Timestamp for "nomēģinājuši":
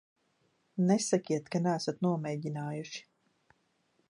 2.09-3.07